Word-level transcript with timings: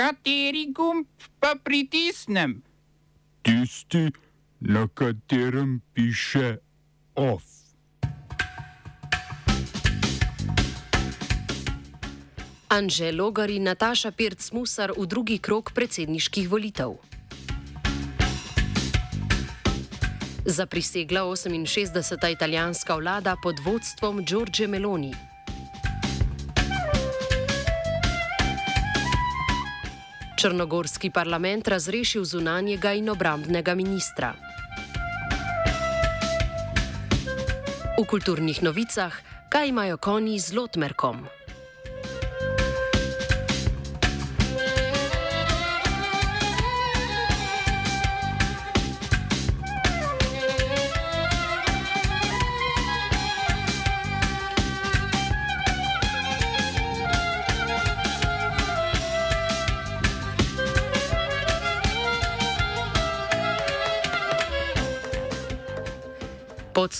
Kateri 0.00 0.72
gumb 0.72 1.04
pa 1.40 1.54
pritisnem? 1.64 2.62
Tisti, 3.42 4.08
na 4.60 4.88
katerem 4.88 5.82
piše 5.92 6.56
OF. 7.14 7.44
Anže 12.68 13.12
Logar 13.12 13.50
in 13.52 13.68
Nataša 13.68 14.16
Pirc 14.16 14.40
Musar 14.56 14.96
v 14.96 15.04
drugi 15.04 15.36
krok 15.36 15.76
predsedniških 15.76 16.48
volitev. 16.48 16.96
Zaprisegla 20.48 21.28
68. 21.28 22.32
italijanska 22.32 22.96
vlada 22.96 23.36
pod 23.36 23.60
vodstvom 23.60 24.24
Giorgio 24.24 24.68
Meloni. 24.68 25.29
Črnogorski 30.40 31.10
parlament 31.12 31.68
razrešil 31.68 32.24
zunanjega 32.24 32.94
in 32.96 33.10
obrambnega 33.12 33.74
ministra. 33.76 34.30
V 38.00 38.06
kulturnih 38.08 38.62
novicah, 38.64 39.12
kaj 39.52 39.68
imajo 39.68 40.00
konji 40.00 40.38
z 40.40 40.56
Lotmerkom? 40.56 41.28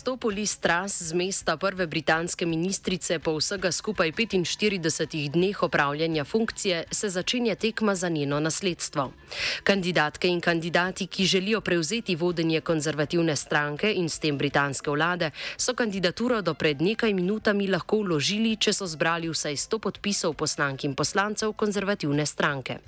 Odstopu 0.01 0.29
Liz 0.29 0.57
Truss 0.57 1.03
z 1.03 1.13
mesta 1.13 1.57
prve 1.57 1.87
britanske 1.87 2.47
ministrice 2.47 3.19
po 3.19 3.37
vsega 3.37 3.69
skupaj 3.73 4.13
45 4.13 5.29
dneh 5.29 5.63
opravljanja 5.63 6.25
funkcije 6.25 6.85
se 6.91 7.09
začenja 7.09 7.55
tekma 7.55 7.95
za 7.95 8.09
njeno 8.09 8.41
nasledstvo. 8.41 9.13
Kandidatke 9.65 10.29
in 10.29 10.41
kandidati, 10.41 11.07
ki 11.07 11.25
želijo 11.25 11.61
prevzeti 11.61 12.17
vodenje 12.17 12.61
konzervativne 12.61 13.37
stranke 13.37 13.93
in 13.93 14.09
s 14.09 14.19
tem 14.19 14.39
britanske 14.39 14.91
vlade, 14.91 15.31
so 15.57 15.75
kandidaturo 15.75 16.41
do 16.43 16.55
pred 16.55 16.81
nekaj 16.81 17.13
minutami 17.15 17.69
lahko 17.69 18.01
vložili, 18.01 18.57
če 18.57 18.73
so 18.73 18.87
zbrali 18.87 19.29
vsaj 19.29 19.57
100 19.57 19.79
podpisov 19.79 20.33
poslank 20.33 20.85
in 20.85 20.95
poslancev 20.95 21.53
konzervativne 21.53 22.27
stranke. 22.27 22.79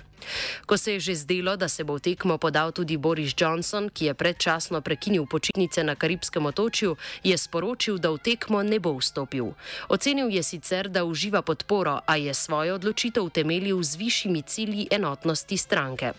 Ko 0.65 0.77
se 0.77 0.93
je 0.93 0.99
že 0.99 1.15
zdelo, 1.15 1.55
da 1.55 1.67
se 1.67 1.83
bo 1.83 1.97
v 1.97 2.01
tekmo 2.01 2.37
podal 2.37 2.71
tudi 2.71 2.97
Boris 2.97 3.33
Johnson, 3.37 3.89
ki 3.89 4.05
je 4.05 4.13
predčasno 4.13 4.81
prekinil 4.81 5.25
počitnice 5.25 5.83
na 5.83 5.95
Karibskem 5.95 6.45
otočju, 6.45 6.95
je 7.23 7.37
sporočil, 7.37 7.97
da 7.97 8.11
v 8.11 8.19
tekmo 8.19 8.63
ne 8.63 8.79
bo 8.79 8.95
vstopil. 8.97 9.53
Ocenil 9.89 10.29
je 10.29 10.43
sicer, 10.43 10.89
da 10.89 11.03
uživa 11.03 11.41
podporo, 11.41 11.99
a 12.05 12.15
je 12.15 12.33
svojo 12.33 12.75
odločitev 12.75 13.23
utemeljil 13.23 13.83
z 13.83 13.95
višjimi 13.95 14.41
cilji 14.41 14.87
enotnosti 14.91 15.57
stranke. 15.57 16.13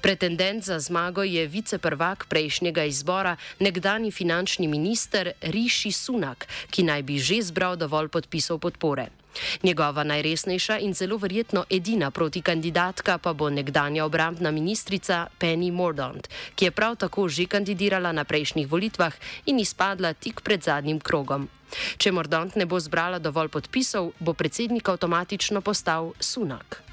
Pretendent 0.00 0.64
za 0.64 0.78
zmago 0.78 1.22
je 1.22 1.46
viceprvak 1.46 2.26
prejšnjega 2.28 2.84
izbora, 2.84 3.36
nekdani 3.58 4.10
finančni 4.10 4.68
minister 4.68 5.32
Rishi 5.40 5.92
Sunak, 5.92 6.48
ki 6.70 6.82
naj 6.82 7.02
bi 7.02 7.18
že 7.18 7.42
zbral 7.42 7.76
dovolj 7.76 8.08
podpisov 8.08 8.58
podpore. 8.58 9.19
Njegova 9.62 10.04
najresnejša 10.04 10.78
in 10.78 10.94
zelo 10.94 11.16
verjetno 11.16 11.64
edina 11.70 12.10
protikandidatka 12.10 13.18
pa 13.18 13.32
bo 13.32 13.50
nekdanja 13.50 14.04
obrambna 14.04 14.50
ministrica 14.50 15.26
Penny 15.38 15.72
Mordaunt, 15.72 16.28
ki 16.54 16.64
je 16.64 16.70
prav 16.70 16.96
tako 16.96 17.28
že 17.28 17.46
kandidirala 17.46 18.12
na 18.12 18.24
prejšnjih 18.24 18.68
volitvah 18.68 19.14
in 19.46 19.58
izpadla 19.58 20.12
tik 20.12 20.40
pred 20.40 20.62
zadnjim 20.62 21.00
krogom. 21.00 21.48
Če 21.96 22.12
Mordaunt 22.12 22.56
ne 22.56 22.66
bo 22.66 22.80
zbrala 22.80 23.18
dovolj 23.18 23.48
podpisov, 23.48 24.12
bo 24.18 24.34
predsednik 24.34 24.88
avtomatično 24.88 25.60
postal 25.60 26.12
Sunak. 26.20 26.89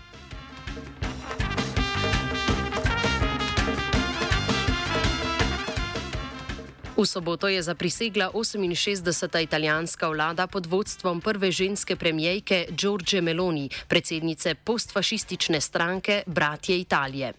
V 6.98 7.06
soboto 7.06 7.46
je 7.46 7.62
zaprisegla 7.62 8.34
68. 8.34 9.06
italijanska 9.44 10.10
vlada 10.10 10.48
pod 10.48 10.66
vodstvom 10.66 11.22
prve 11.22 11.52
ženske 11.52 11.96
premijejke 11.96 12.66
Giorge 12.74 13.22
Meloni, 13.22 13.70
predsednice 13.88 14.56
postfašistične 14.56 15.62
stranke 15.62 16.24
Bratje 16.26 16.80
Italije. 16.80 17.34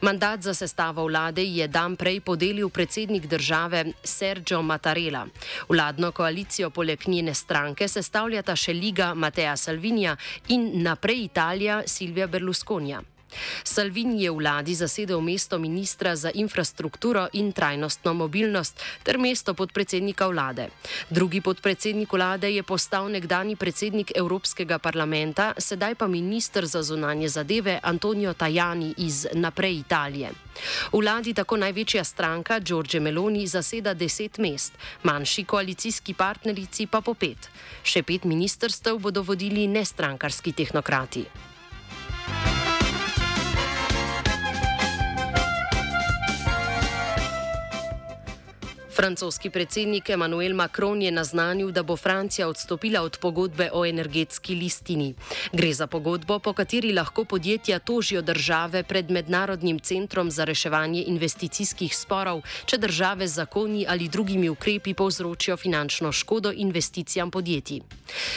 Mandat 0.00 0.42
za 0.42 0.54
sestavo 0.54 1.04
vlade 1.06 1.42
je 1.42 1.68
dan 1.68 1.96
prej 1.96 2.20
podelil 2.20 2.68
predsednik 2.68 3.26
države 3.26 3.84
Sergio 4.04 4.62
Mattarella. 4.62 5.26
Vladno 5.68 6.12
koalicijo 6.12 6.70
poleg 6.70 7.08
njene 7.08 7.34
stranke 7.34 7.88
sestavljata 7.88 8.56
še 8.56 8.72
Liga 8.72 9.14
Matea 9.14 9.56
Salvinija 9.56 10.16
in 10.48 10.70
naprej 10.82 11.24
Italija 11.24 11.82
Silvija 11.86 12.26
Berlusconija. 12.26 13.02
Salvini 13.64 14.22
je 14.24 14.30
v 14.30 14.36
vladi 14.38 14.74
zasedel 14.74 15.20
mesto 15.20 15.58
ministra 15.58 16.16
za 16.16 16.30
infrastrukturo 16.34 17.28
in 17.32 17.52
trajnostno 17.52 18.14
mobilnost 18.14 18.80
ter 19.02 19.18
mesto 19.18 19.54
podpredsednika 19.54 20.26
vlade. 20.26 20.68
Drugi 21.10 21.40
podpredsednik 21.40 22.12
vlade 22.12 22.50
je 22.50 22.62
postal 22.62 23.10
nekdani 23.10 23.56
predsednik 23.56 24.12
Evropskega 24.16 24.78
parlamenta, 24.78 25.52
sedaj 25.58 25.94
pa 25.94 26.06
ministr 26.06 26.66
za 26.66 26.82
zunanje 26.82 27.28
zadeve 27.28 27.80
Antonio 27.82 28.34
Tajani 28.34 28.94
iz 28.96 29.26
Naprej 29.32 29.74
Italije. 29.74 30.30
Vladi 30.92 31.34
tako 31.34 31.56
največja 31.56 32.04
stranka 32.04 32.60
Giorgio 32.60 33.00
Meloni 33.00 33.46
zaseda 33.46 33.94
deset 33.94 34.38
mest, 34.38 34.72
manjši 35.02 35.44
koalicijski 35.44 36.14
partnerici 36.14 36.86
pa 36.86 37.00
po 37.00 37.14
pet. 37.14 37.50
Še 37.82 38.02
pet 38.02 38.24
ministrstev 38.24 38.98
bodo 38.98 39.22
vodili 39.22 39.66
nestrankarski 39.66 40.52
tehnokrati. 40.52 41.49
Francoski 49.00 49.50
predsednik 49.50 50.10
Emmanuel 50.10 50.54
Macron 50.54 51.02
je 51.02 51.10
naznanil, 51.10 51.70
da 51.72 51.82
bo 51.82 51.96
Francija 51.96 52.48
odstopila 52.48 53.00
od 53.02 53.16
pogodbe 53.18 53.70
o 53.72 53.86
energetski 53.86 54.54
listini. 54.54 55.14
Gre 55.52 55.72
za 55.72 55.86
pogodbo, 55.86 56.38
po 56.38 56.52
kateri 56.52 56.92
lahko 56.92 57.24
podjetja 57.24 57.78
tožijo 57.78 58.22
države 58.22 58.82
pred 58.82 59.10
Mednarodnim 59.10 59.78
centrom 59.78 60.30
za 60.30 60.44
reševanje 60.44 61.04
investicijskih 61.06 61.96
sporov, 61.96 62.42
če 62.66 62.78
države 62.78 63.28
z 63.28 63.34
zakoni 63.34 63.86
ali 63.88 64.08
drugimi 64.08 64.48
ukrepi 64.48 64.94
povzročijo 64.94 65.56
finančno 65.56 66.12
škodo 66.12 66.52
investicijam 66.52 67.30
podjetij. 67.30 67.80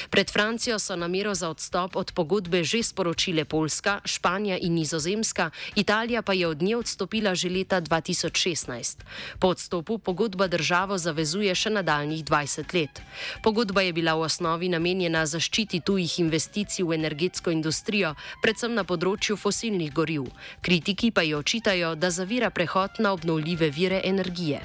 Pred 0.09 0.31
Francijo 0.31 0.79
so 0.79 0.95
namero 0.95 1.35
za 1.35 1.49
odstop 1.49 1.95
od 1.95 2.11
pogodbe 2.11 2.63
že 2.63 2.83
sporočile 2.83 3.45
Poljska, 3.45 3.99
Španija 4.05 4.57
in 4.57 4.73
Nizozemska, 4.73 5.49
Italija 5.75 6.21
pa 6.21 6.33
je 6.33 6.47
od 6.47 6.61
nje 6.61 6.75
odstopila 6.75 7.35
že 7.35 7.49
leta 7.49 7.81
2016. 7.81 8.97
Po 9.39 9.47
odstopu 9.47 9.97
pogodba 9.97 10.52
državo 10.53 10.97
zavezuje 10.97 11.55
še 11.55 11.73
nadaljnih 11.73 12.23
20 12.29 12.75
let. 12.77 13.01
Pogodba 13.43 13.81
je 13.85 13.95
bila 13.97 14.13
v 14.19 14.27
osnovi 14.27 14.69
namenjena 14.69 15.25
zaščiti 15.25 15.81
tujih 15.81 16.19
investicij 16.25 16.85
v 16.85 16.99
energetsko 16.99 17.51
industrijo, 17.51 18.13
predvsem 18.45 18.77
na 18.77 18.85
področju 18.85 19.39
fosilnih 19.39 19.91
goriv. 19.93 20.29
Kritiki 20.61 21.11
pa 21.11 21.25
jo 21.25 21.41
očitajo, 21.43 21.95
da 21.95 22.13
zavira 22.13 22.53
prehod 22.53 23.03
na 23.03 23.17
obnovljive 23.17 23.73
vire 23.73 24.01
energije. 24.13 24.63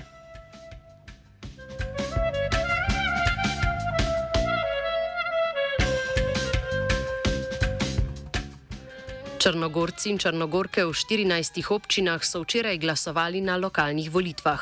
Črnogorci 9.39 10.11
in 10.11 10.19
Črnogorke 10.19 10.83
v 10.83 10.91
14 10.91 11.63
občinah 11.71 12.19
so 12.27 12.43
včeraj 12.43 12.75
glasovali 12.83 13.39
na 13.39 13.55
lokalnih 13.55 14.11
volitvah. 14.11 14.59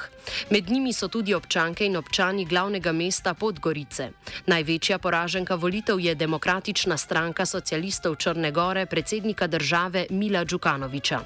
Med 0.50 0.68
njimi 0.68 0.92
so 0.92 1.08
tudi 1.08 1.32
občanke 1.34 1.86
in 1.86 1.96
občani 1.96 2.44
glavnega 2.44 2.92
mesta 2.92 3.32
Podgorice. 3.34 4.10
Največja 4.46 4.98
poraženka 4.98 5.54
volitev 5.56 6.00
je 6.00 6.14
demokratična 6.14 6.96
stranka 6.96 7.46
socialistov 7.46 8.16
Črne 8.20 8.50
Gore, 8.52 8.86
predsednika 8.86 9.46
države 9.46 10.06
Mila 10.10 10.44
Đukanoviča. 10.44 11.20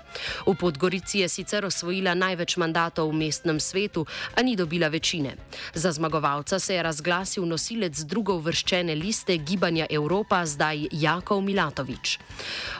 V 0.46 0.54
Podgorici 0.54 1.18
je 1.18 1.28
sicer 1.28 1.66
osvojila 1.66 2.14
največ 2.14 2.56
mandatov 2.56 3.10
v 3.10 3.18
mestnem 3.26 3.58
svetu, 3.60 4.06
a 4.36 4.42
ni 4.42 4.54
dobila 4.56 4.88
večine. 4.88 5.34
Za 5.74 5.92
zmagovalca 5.92 6.58
se 6.58 6.74
je 6.74 6.82
razglasil 6.82 7.46
nosilec 7.46 7.98
drugo 7.98 8.38
uvrščene 8.38 8.94
liste 8.94 9.36
Gibanja 9.38 9.86
Evropa, 9.90 10.46
zdaj 10.46 10.86
Jakov 10.92 11.42
Milatovič. 11.42 12.18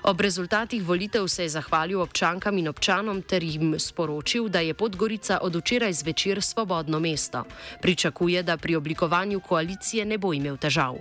Ob 0.03 0.21
rezultatu 0.21 0.60
rezultatih 0.61 0.89
volitev 0.89 1.29
se 1.29 1.43
je 1.43 1.49
zahvalil 1.49 2.03
občankam 2.03 2.59
in 2.59 2.69
občanom 2.69 3.23
ter 3.23 3.43
jim 3.43 3.79
sporočil, 3.79 4.49
da 4.49 4.61
je 4.61 4.75
Podgorica 4.75 5.39
od 5.43 5.55
včeraj 5.57 5.93
zvečer 5.93 6.43
svobodno 6.43 7.01
mesto. 7.01 7.45
Pričakuje, 7.81 8.43
da 8.43 8.57
pri 8.57 8.77
oblikovanju 8.77 9.41
koalicije 9.41 10.05
ne 10.05 10.19
bo 10.19 10.35
imel 10.35 10.57
težav. 10.57 10.99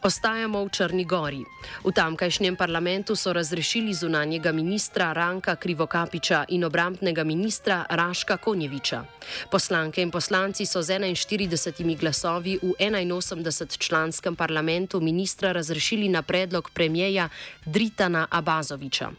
Ostajamo 0.00 0.64
v 0.64 0.72
Črni 0.72 1.04
Gori. 1.04 1.44
V 1.84 1.92
tamkajšnjem 1.92 2.56
parlamentu 2.56 3.12
so 3.12 3.36
razrešili 3.36 3.92
zunanjega 3.92 4.48
ministra 4.48 5.12
Ranka 5.12 5.60
Krivokapiča 5.60 6.48
in 6.56 6.64
obrambnega 6.64 7.20
ministra 7.20 7.84
Raška 7.84 8.40
Konjeviča. 8.40 9.04
Poslanke 9.52 10.00
in 10.00 10.08
poslanci 10.08 10.64
so 10.64 10.80
z 10.80 10.96
41 10.96 12.00
glasovi 12.00 12.56
v 12.56 12.72
81-članskem 12.80 14.40
parlamentu 14.40 15.04
ministra 15.04 15.52
razrešili 15.52 16.08
na 16.08 16.22
predlog 16.22 16.70
premijeja 16.72 17.28
Dritana 17.68 18.24
Abazoviča. 18.30 19.12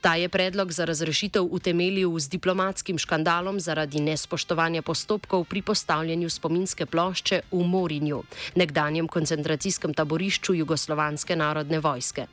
Ta 0.00 0.18
je 0.18 0.28
predlog 0.28 0.72
za 0.72 0.84
razrešitev 0.84 1.46
utemeljil 1.46 2.10
z 2.18 2.28
diplomatskim 2.28 2.98
škandalom 2.98 3.60
zaradi 3.62 4.02
nespoštovanja 4.02 4.82
postopkov 4.82 5.44
pri 5.46 5.62
postavljanju 5.62 6.30
spominske 6.30 6.86
plošče 6.86 7.40
v 7.52 7.62
Morinju, 7.62 8.22
nekdanjem 8.58 9.08
koncentracijskem 9.08 9.94
taborišču 9.94 10.23
oporišču 10.24 10.54
Jugoslovanske 10.54 11.36
narodne 11.36 11.78
vojske. 11.80 12.26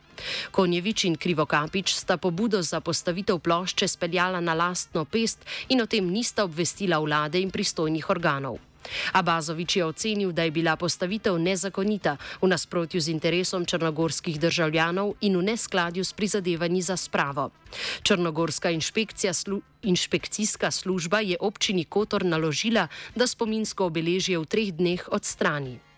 Konjevič 0.50 1.04
in 1.04 1.16
Krivokapič 1.16 1.92
sta 1.94 2.16
pobudo 2.16 2.62
za 2.62 2.80
postavitev 2.80 3.38
plošče 3.38 3.88
speljala 3.88 4.40
na 4.40 4.54
lastno 4.54 5.04
pest 5.04 5.44
in 5.68 5.82
o 5.82 5.86
tem 5.86 6.08
nista 6.08 6.44
obvestila 6.44 6.98
vlade 6.98 7.40
in 7.40 7.50
pristojnih 7.50 8.10
organov. 8.10 8.56
Abazovič 9.12 9.76
je 9.76 9.84
ocenil, 9.84 10.32
da 10.32 10.42
je 10.42 10.50
bila 10.50 10.76
postavitev 10.76 11.38
nezakonita 11.38 12.16
v 12.40 12.48
nasprotju 12.48 13.00
z 13.00 13.12
interesom 13.12 13.64
črnogorskih 13.64 14.40
državljanov 14.40 15.14
in 15.20 15.36
v 15.36 15.42
neskladju 15.52 16.04
s 16.04 16.12
prizadevanji 16.12 16.82
za 16.82 16.96
spravo. 16.96 17.50
Črnogorska 18.02 18.68
slu 19.32 19.60
inšpekcijska 19.82 20.70
služba 20.70 21.20
je 21.20 21.36
občini 21.40 21.84
Kotor 21.84 22.24
naložila, 22.24 22.88
da 23.14 23.26
spominsko 23.26 23.86
obeležje 23.86 24.38
v 24.38 24.46
treh 24.46 24.72
dneh 24.72 25.08
odstrani. 25.12 25.91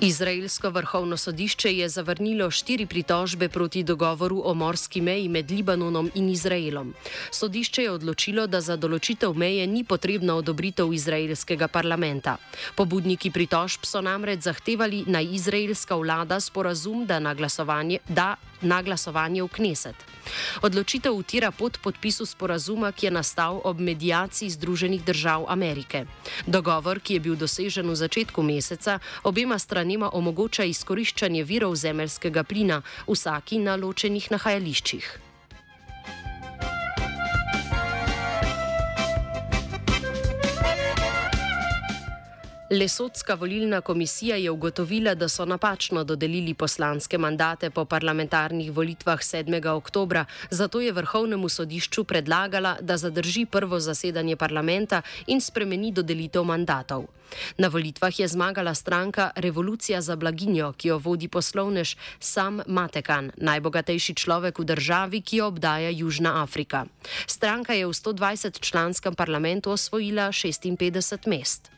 Izraelsko 0.00 0.70
vrhovno 0.70 1.16
sodišče 1.16 1.72
je 1.72 1.88
zavrnilo 1.88 2.50
štiri 2.50 2.86
pritožbe 2.86 3.48
proti 3.48 3.82
dogovoru 3.82 4.42
o 4.44 4.54
morski 4.54 5.00
meji 5.00 5.28
med 5.28 5.50
Libanonom 5.50 6.10
in 6.14 6.28
Izraelom. 6.28 6.94
Sodišče 7.30 7.82
je 7.82 7.90
odločilo, 7.90 8.46
da 8.46 8.60
za 8.60 8.76
določitev 8.76 9.34
meje 9.34 9.66
ni 9.66 9.82
potrebna 9.84 10.36
odobritev 10.38 10.92
izraelskega 10.94 11.68
parlamenta. 11.68 12.36
Pobudniki 12.76 13.30
pritožb 13.34 13.82
so 13.82 14.00
namreč 14.00 14.46
zahtevali 14.46 15.02
naj 15.06 15.34
izraelska 15.34 15.98
vlada 15.98 16.38
sporazum, 16.40 17.02
da 17.06 17.18
na 17.18 17.34
glasovanje, 17.34 17.98
da 18.08 18.36
na 18.62 18.82
glasovanje 18.82 19.42
v 19.42 19.48
Kneset. 19.48 19.96
Odločitev 20.62 21.12
utira 21.12 21.50
pod 21.50 21.78
podpisu 21.82 22.26
sporazuma, 22.26 22.92
ki 22.92 23.06
je 23.06 23.10
nastal 23.10 23.60
ob 23.64 23.80
medijaciji 23.80 24.50
Združenih 24.50 25.04
držav 25.04 25.44
Amerike. 25.48 26.04
Dogovor, 26.46 27.00
ki 27.00 27.14
je 27.14 27.20
bil 27.20 27.36
dosežen 27.36 27.88
v 27.90 27.96
začetku 27.96 28.42
meseca, 28.42 28.98
obema 29.22 29.58
stranima 29.58 30.10
omogoča 30.12 30.64
izkoriščanje 30.64 31.44
virov 31.44 31.76
zemeljskega 31.76 32.44
plina, 32.44 32.82
vsaki 33.08 33.58
na 33.58 33.76
ločenih 33.76 34.30
nahajališčih. 34.30 35.27
Lesotska 42.70 43.34
volilna 43.34 43.80
komisija 43.80 44.36
je 44.36 44.50
ugotovila, 44.50 45.14
da 45.14 45.28
so 45.28 45.44
napačno 45.44 46.04
dodelili 46.04 46.54
poslanske 46.54 47.18
mandate 47.18 47.70
po 47.70 47.84
parlamentarnih 47.84 48.72
volitvah 48.72 49.18
7. 49.18 49.68
oktobra, 49.68 50.24
zato 50.50 50.80
je 50.80 50.92
vrhovnemu 50.92 51.48
sodišču 51.48 52.04
predlagala, 52.04 52.76
da 52.80 52.96
zadrži 52.96 53.46
prvo 53.46 53.80
zasedanje 53.80 54.36
parlamenta 54.36 55.02
in 55.26 55.40
spremeni 55.40 55.92
dodelitev 55.92 56.44
mandatov. 56.44 57.06
Na 57.58 57.68
volitvah 57.68 58.20
je 58.20 58.28
zmagala 58.28 58.74
stranka 58.74 59.30
Revolucija 59.36 60.00
za 60.00 60.16
blaginjo, 60.16 60.72
ki 60.72 60.88
jo 60.88 60.98
vodi 60.98 61.28
poslovnež 61.28 61.96
Sam 62.20 62.60
Matekan, 62.66 63.32
najbogatejši 63.36 64.14
človek 64.14 64.58
v 64.58 64.64
državi, 64.64 65.20
ki 65.20 65.36
jo 65.36 65.46
obdaja 65.46 65.88
Južna 65.90 66.42
Afrika. 66.42 66.84
Stranka 67.26 67.72
je 67.72 67.86
v 67.86 67.96
120-članskem 67.96 69.14
parlamentu 69.14 69.70
osvojila 69.70 70.28
56 70.28 71.28
mest. 71.28 71.77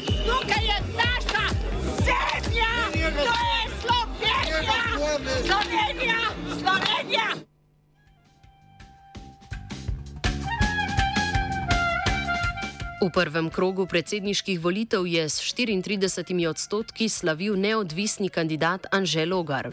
Slovenija! 5.19 6.19
Slovenija! 6.59 7.50
V 13.01 13.09
prvem 13.09 13.49
krogu 13.49 13.87
predsedniških 13.89 14.59
volitev 14.61 15.07
je 15.09 15.23
s 15.25 15.41
34 15.57 16.45
odstotki 16.45 17.09
slavil 17.09 17.57
neodvisni 17.57 18.29
kandidat 18.29 18.85
Anžel 18.93 19.33
Logar. 19.33 19.71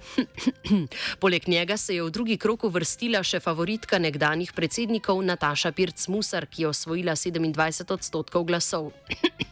Poleg 1.22 1.44
njega 1.44 1.76
se 1.76 1.94
je 1.94 2.02
v 2.02 2.08
drugi 2.08 2.38
krog 2.40 2.64
uvrstila 2.64 3.20
še 3.20 3.42
favoritka 3.44 4.00
nekdanjih 4.00 4.56
predsednikov 4.56 5.20
Nataša 5.20 5.75
Pirc-Musar, 5.76 6.48
ki 6.48 6.64
je 6.64 6.72
osvojila 6.72 7.12
27 7.12 7.92
odstotkov 7.92 8.48
glasov. 8.48 8.96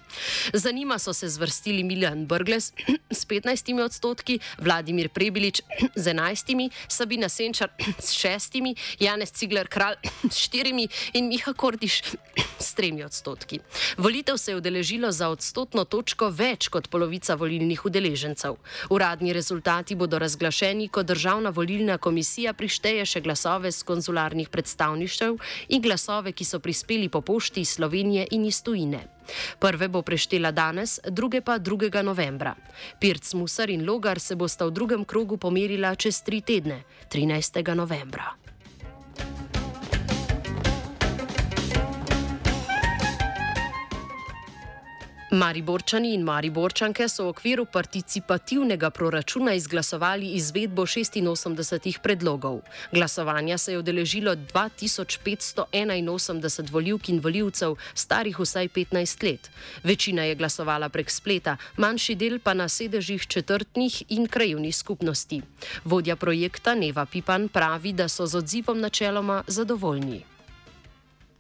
Za 0.53 0.71
njima 0.71 0.99
so 0.99 1.13
se 1.13 1.29
zvrstili 1.29 1.85
Miljan 1.85 2.27
Brgles 2.27 2.73
s 3.11 3.27
15 3.29 3.85
odstotki, 3.85 4.39
Vladimir 4.59 5.09
Prebilič 5.09 5.61
z 5.95 6.15
11, 6.15 6.71
Sabina 6.89 7.29
Senčar 7.29 7.69
s 7.99 8.13
6, 8.13 8.77
Janez 9.01 9.33
Cigler 9.33 9.69
Kralj 9.69 9.97
s 10.31 10.49
4 10.49 10.89
in 11.13 11.29
Miha 11.29 11.53
Kordiš 11.53 12.03
s 12.59 12.75
3 12.77 13.05
odstotki. 13.05 13.61
Volitev 13.97 14.37
se 14.37 14.53
je 14.53 14.57
udeležilo 14.57 15.13
za 15.13 15.29
odstotno 15.29 15.85
točko 15.85 16.29
več 16.31 16.69
kot 16.69 16.89
polovica 16.89 17.35
volilnih 17.35 17.85
udeležencev. 17.85 18.57
Uradni 18.91 19.33
rezultati 19.33 19.95
bodo 19.95 20.19
razglašeni, 20.19 20.89
ko 20.89 21.03
državna 21.03 21.51
volilna 21.51 21.99
komisija 21.99 22.53
prišteje 22.53 23.05
še 23.07 23.21
glasove 23.21 23.73
z 23.73 23.83
konzularnih 23.83 24.49
predstavništev 24.49 25.37
in 25.69 25.83
glasove, 25.83 26.33
ki 26.33 26.45
so 26.45 26.61
prispeli 26.61 27.09
po 27.09 27.21
pošti 27.21 27.61
iz 27.61 27.77
Slovenije 27.77 28.27
in 28.31 28.45
iz 28.45 28.63
tujine. 28.63 29.07
Prve 29.59 29.89
bo 29.89 30.03
preštela 30.03 30.51
danes, 30.51 31.01
druge 31.11 31.41
pa 31.41 31.59
2. 31.59 32.03
novembra. 32.03 32.55
Pirc, 33.01 33.35
Musar 33.35 33.71
in 33.71 33.85
Logar 33.87 34.21
se 34.21 34.37
bosta 34.37 34.67
v 34.67 34.71
drugem 34.71 35.05
krogu 35.05 35.37
pomerila 35.37 35.95
čez 35.95 36.23
tri 36.23 36.41
tedne, 36.41 36.85
13. 37.11 37.75
novembra. 37.75 38.46
Mariborčani 45.37 46.15
in 46.15 46.23
Mariborčanke 46.25 47.09
so 47.13 47.25
v 47.25 47.29
okviru 47.29 47.65
participativnega 47.69 48.91
proračuna 48.91 49.55
izglasovali 49.55 50.27
izvedbo 50.33 50.83
86 50.83 51.99
predlogov. 52.01 52.61
Glasovanja 52.93 53.59
se 53.59 53.73
je 53.73 53.79
odeležilo 53.79 54.33
2581 54.33 56.71
voljivk 56.71 57.09
in 57.09 57.21
voljivcev, 57.21 57.77
starih 57.95 58.41
vsaj 58.41 58.69
15 58.69 59.25
let. 59.25 59.51
Večina 59.85 60.25
je 60.25 60.35
glasovala 60.35 60.89
prek 60.89 61.11
spleta, 61.11 61.57
manjši 61.77 62.15
del 62.15 62.39
pa 62.39 62.55
na 62.55 62.69
sedežih 62.69 63.27
četrtnih 63.27 64.03
in 64.09 64.27
krajevnih 64.27 64.77
skupnosti. 64.77 65.43
Vodja 65.85 66.17
projekta 66.17 66.75
Neva 66.75 67.07
Pipan 67.07 67.49
pravi, 67.49 67.93
da 67.93 68.09
so 68.09 68.27
z 68.27 68.37
odzivom 68.37 68.81
načeloma 68.81 69.45
zadovoljni. 69.47 70.36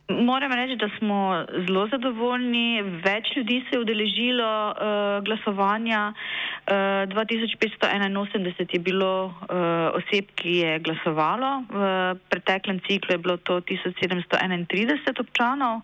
Moram 0.09 0.53
reči, 0.53 0.77
da 0.77 0.87
smo 0.99 1.45
zelo 1.67 1.89
zadovoljni. 1.91 2.83
Več 3.03 3.33
ljudi 3.37 3.57
se 3.67 3.75
je 3.75 3.81
udeležilo 3.81 4.51
uh, 4.71 5.25
glasovanja. 5.27 6.13
Uh, 6.13 7.11
2581 7.11 8.75
je 8.75 8.79
bilo 8.79 9.11
uh, 9.27 9.99
oseb, 9.99 10.31
ki 10.39 10.53
je 10.61 10.79
glasovalo. 10.79 11.51
V 11.71 11.89
preteklem 12.31 12.79
ciklu 12.87 13.17
je 13.17 13.19
bilo 13.19 13.37
to 13.37 13.59
1731 13.61 15.21
občanov. 15.21 15.83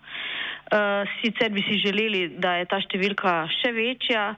Uh, 0.71 1.03
sicer 1.19 1.51
bi 1.51 1.61
si 1.67 1.81
želeli, 1.83 2.29
da 2.39 2.55
je 2.61 2.69
ta 2.71 2.79
številka 2.79 3.41
še 3.59 3.75
večja, 3.75 4.29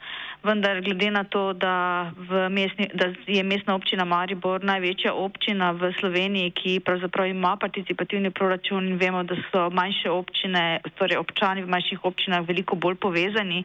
vendar 0.46 0.82
glede 0.82 1.12
na 1.12 1.24
to, 1.24 1.54
da, 1.54 2.12
mestni, 2.50 2.90
da 2.94 3.10
je 3.28 3.44
mestna 3.44 3.76
občina 3.76 4.06
Maribor 4.06 4.64
največja 4.64 5.14
občina 5.14 5.72
v 5.72 5.92
Sloveniji, 6.00 6.52
ki 6.52 6.80
pravzaprav 6.86 7.28
ima 7.28 7.56
participativni 7.58 8.32
proračun 8.32 8.88
in 8.88 8.98
vemo, 9.02 9.24
da 9.24 9.36
so 9.50 9.70
manjše 9.70 10.10
občine, 10.10 10.80
torej 11.00 11.18
občani 11.18 11.66
v 11.66 11.72
manjših 11.74 12.06
občinah 12.06 12.46
veliko 12.48 12.76
bolj 12.76 13.00
povezani, 13.02 13.64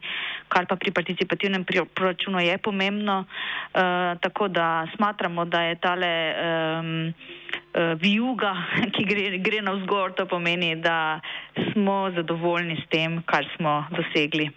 kar 0.49 0.65
pa 0.65 0.75
pri 0.75 0.91
participativnem 0.91 1.65
proračunu 1.93 2.41
je 2.41 2.57
pomembno. 2.57 3.25
Uh, 3.71 4.17
tako 4.19 4.47
da 4.47 4.87
smatramo, 4.95 5.45
da 5.45 5.61
je 5.61 5.75
tale. 5.75 6.11
Um, 6.79 7.13
vijuga, 8.01 8.51
ki 8.93 9.05
gre, 9.07 9.37
gre 9.39 9.61
na 9.61 9.71
vzgor, 9.79 10.11
to 10.15 10.25
pomeni, 10.25 10.75
da 10.75 11.19
smo 11.71 12.11
zadovoljni 12.15 12.75
s 12.83 12.89
tem, 12.91 13.21
kar 13.25 13.47
smo 13.55 13.85
dosegli. 13.95 14.49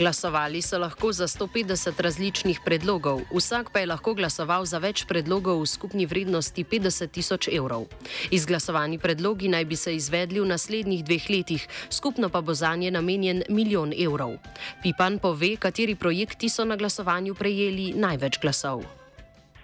Glasovali 0.00 0.62
so 0.62 0.78
lahko 0.78 1.12
za 1.12 1.26
150 1.28 2.00
različnih 2.00 2.60
predlogov, 2.64 3.20
vsak 3.36 3.68
pa 3.72 3.82
je 3.84 3.86
lahko 3.86 4.14
glasoval 4.14 4.64
za 4.64 4.78
več 4.80 5.02
predlogov 5.04 5.60
v 5.60 5.66
skupni 5.68 6.06
vrednosti 6.08 6.64
50 6.64 7.12
tisoč 7.12 7.48
evrov. 7.52 7.84
Izglasovani 8.32 8.96
predlogi 8.96 9.52
naj 9.52 9.64
bi 9.68 9.76
se 9.76 9.92
izvedli 9.92 10.40
v 10.40 10.48
naslednjih 10.48 11.04
dveh 11.04 11.28
letih, 11.30 11.66
skupno 11.90 12.30
pa 12.32 12.40
bo 12.40 12.54
za 12.56 12.72
nje 12.76 12.90
namenjen 12.90 13.42
milijon 13.52 13.92
evrov. 13.92 14.38
Pipan 14.80 15.18
pove, 15.20 15.60
kateri 15.60 15.94
projekti 15.94 16.48
so 16.48 16.64
na 16.64 16.80
glasovanju 16.80 17.34
prejeli 17.34 17.92
največ 17.92 18.40
glasov. 18.40 18.99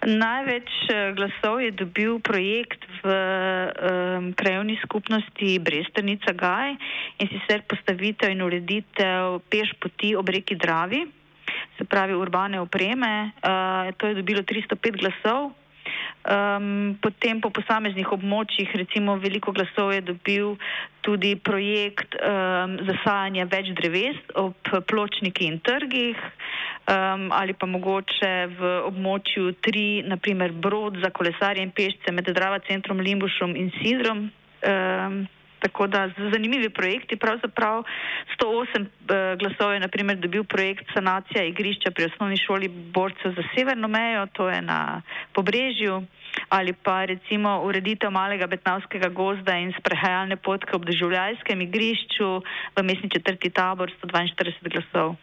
Največ 0.07 0.71
eh, 0.87 1.11
glasov 1.19 1.59
je 1.59 1.75
dobil 1.75 2.23
projekt 2.23 2.79
v 3.03 3.11
um, 3.11 4.31
krajovni 4.31 4.79
skupnosti 4.79 5.59
Bresternica 5.59 6.31
Gaj 6.31 6.79
in 7.19 7.27
sicer 7.27 7.67
postavitev 7.67 8.31
in 8.31 8.39
ureditev 8.39 9.43
peš 9.51 9.75
poti 9.75 10.15
ob 10.15 10.31
reki 10.31 10.55
Dravi, 10.55 11.03
se 11.75 11.83
pravi 11.83 12.15
urbane 12.15 12.55
opreme. 12.55 13.35
Uh, 13.43 13.91
to 13.99 14.07
je 14.07 14.15
dobilo 14.15 14.47
305 14.47 14.95
glasov. 14.95 15.51
Um, 16.27 16.97
potem 16.99 17.39
po 17.39 17.49
posameznih 17.55 18.09
območjih, 18.11 18.73
recimo 18.75 19.15
veliko 19.21 19.53
glasov 19.55 19.93
je 19.95 20.01
dobil 20.09 20.57
tudi 21.05 21.35
projekt 21.39 22.17
um, 22.19 22.75
zasajanja 22.89 23.47
več 23.47 23.71
dreves 23.77 24.19
ob 24.35 24.73
pločniki 24.89 25.47
in 25.47 25.61
trgih 25.63 26.19
um, 26.19 27.29
ali 27.31 27.55
pa 27.55 27.69
mogoče 27.69 28.33
v 28.57 28.73
območju 28.89 29.55
tri, 29.63 30.03
naprimer 30.03 30.51
brod 30.51 30.99
za 31.03 31.13
kolesarje 31.15 31.63
in 31.63 31.71
pešce 31.71 32.11
med 32.11 32.27
Drava 32.35 32.59
centrom 32.67 32.99
Limbušom 32.99 33.55
in 33.55 33.71
Sidrom. 33.79 34.27
Um, 34.67 35.27
Tako 35.59 35.87
da 35.87 36.09
zanimivi 36.31 36.69
projekti, 36.69 37.15
pravzaprav 37.15 37.83
108 38.41 38.81
uh, 38.81 38.87
glasov 39.39 39.73
je 39.73 39.79
naprimer 39.79 40.17
dobil 40.17 40.43
projekt 40.43 40.85
sanacija 40.93 41.43
igrišča 41.43 41.91
pri 41.91 42.05
osnovni 42.05 42.37
šoli 42.37 42.67
borcev 42.67 43.33
za 43.35 43.43
severno 43.55 43.87
mejo, 43.87 44.27
to 44.33 44.49
je 44.49 44.61
na 44.61 45.01
pobrežju, 45.33 46.03
ali 46.49 46.73
pa 46.73 47.05
recimo 47.05 47.61
ureditev 47.65 48.11
malega 48.11 48.47
betnavskega 48.47 49.09
gozda 49.09 49.57
in 49.57 49.73
sprehajalne 49.79 50.35
potke 50.35 50.75
ob 50.75 50.85
državljanskem 50.85 51.61
igrišču 51.61 52.41
v 52.75 52.83
mestni 52.83 53.09
četrti 53.09 53.49
tabor 53.49 53.91
142 54.03 54.73
glasov. 54.73 55.15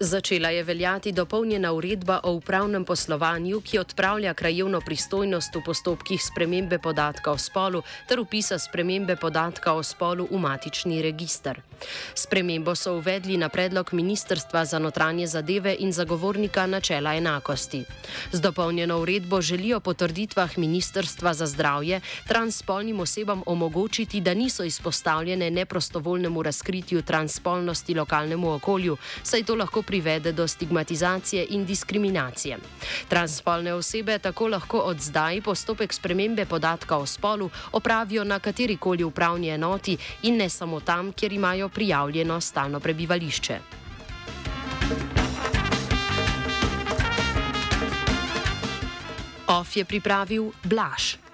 Začela 0.00 0.48
je 0.48 0.62
veljati 0.62 1.12
dopolnjena 1.12 1.72
uredba 1.72 2.20
o 2.22 2.32
upravnem 2.32 2.84
poslovanju, 2.84 3.60
ki 3.60 3.78
odpravlja 3.78 4.34
krajevno 4.34 4.80
pristojnost 4.80 5.54
v 5.54 5.62
postopkih 5.66 6.22
spremembe 6.22 6.78
podatka 6.78 7.32
o 7.32 7.38
spolu 7.38 7.82
ter 8.08 8.20
upisa 8.20 8.58
spremembe 8.58 9.16
podatka 9.16 9.72
o 9.72 9.82
spolu 9.82 10.28
v 10.30 10.38
matični 10.38 11.02
registr. 11.02 11.60
Spremembo 12.14 12.74
so 12.74 12.94
uvedli 12.98 13.36
na 13.36 13.48
predlog 13.48 13.92
Ministrstva 13.92 14.64
za 14.64 14.78
notranje 14.78 15.26
zadeve 15.26 15.76
in 15.78 15.92
zagovornika 15.92 16.66
načela 16.66 17.14
enakosti. 17.14 17.84
Z 18.32 18.40
dopolnjeno 18.40 18.98
uredbo 18.98 19.40
želijo 19.40 19.80
po 19.80 19.94
trditvah 19.94 20.58
Ministrstva 20.58 21.34
za 21.34 21.46
zdravje 21.46 22.00
transspolnim 22.28 23.00
osebam 23.00 23.42
omogočiti, 23.46 24.20
da 24.20 24.34
niso 24.34 24.64
izpostavljene 24.64 25.50
neprostovoljnemu 25.50 26.42
razkritju 26.42 27.02
transspolnosti 27.02 27.94
lokalnemu 27.94 28.52
okolju, 28.54 28.96
saj 29.22 29.42
to 29.42 29.54
lahko 29.54 29.82
privede 29.88 30.32
do 30.32 30.44
stigmatizacije 30.48 31.46
in 31.56 31.64
diskriminacije. 31.64 32.58
Transspolne 33.08 33.72
osebe 33.74 34.18
tako 34.18 34.48
lahko 34.48 34.78
od 34.78 35.00
zdaj 35.00 35.40
postopek 35.40 35.92
spremembe 35.92 36.44
podatka 36.44 36.96
o 36.96 37.06
spolu 37.06 37.50
opravijo 37.72 38.24
na 38.24 38.38
katerikoli 38.38 39.04
upravni 39.04 39.48
enoti 39.48 39.96
in 40.22 40.36
ne 40.36 40.48
samo 40.48 40.80
tam, 40.80 41.12
kjer 41.12 41.32
imajo 41.32 41.68
prijavljeno 41.68 42.40
stalno 42.40 42.80
prebivališče. 42.80 43.58
OF 49.48 49.76
je 49.76 49.84
pripravil 49.84 50.52
Blaž. 50.64 51.27